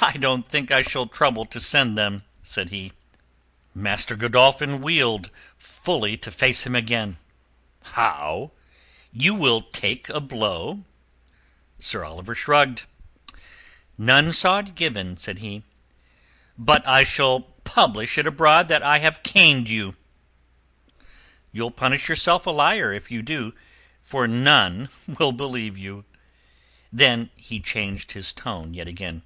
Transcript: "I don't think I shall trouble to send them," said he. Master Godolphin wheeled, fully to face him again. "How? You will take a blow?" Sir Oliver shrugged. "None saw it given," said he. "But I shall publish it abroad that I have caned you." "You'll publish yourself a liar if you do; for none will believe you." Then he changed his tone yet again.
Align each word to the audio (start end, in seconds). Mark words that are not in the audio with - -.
"I 0.00 0.16
don't 0.16 0.46
think 0.46 0.70
I 0.70 0.82
shall 0.82 1.06
trouble 1.06 1.44
to 1.46 1.60
send 1.60 1.98
them," 1.98 2.22
said 2.44 2.70
he. 2.70 2.92
Master 3.74 4.14
Godolphin 4.14 4.80
wheeled, 4.80 5.28
fully 5.56 6.16
to 6.18 6.30
face 6.30 6.64
him 6.64 6.76
again. 6.76 7.16
"How? 7.82 8.52
You 9.12 9.34
will 9.34 9.60
take 9.60 10.08
a 10.08 10.20
blow?" 10.20 10.84
Sir 11.80 12.04
Oliver 12.04 12.36
shrugged. 12.36 12.84
"None 13.96 14.32
saw 14.32 14.60
it 14.60 14.76
given," 14.76 15.16
said 15.16 15.38
he. 15.40 15.64
"But 16.56 16.86
I 16.86 17.02
shall 17.02 17.40
publish 17.64 18.18
it 18.18 18.26
abroad 18.26 18.68
that 18.68 18.84
I 18.84 19.00
have 19.00 19.24
caned 19.24 19.68
you." 19.68 19.96
"You'll 21.50 21.72
publish 21.72 22.08
yourself 22.08 22.46
a 22.46 22.50
liar 22.50 22.92
if 22.92 23.10
you 23.10 23.20
do; 23.20 23.52
for 24.00 24.28
none 24.28 24.90
will 25.18 25.32
believe 25.32 25.76
you." 25.76 26.04
Then 26.92 27.30
he 27.34 27.58
changed 27.58 28.12
his 28.12 28.32
tone 28.32 28.74
yet 28.74 28.86
again. 28.86 29.22